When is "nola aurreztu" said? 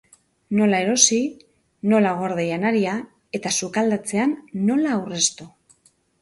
4.71-5.49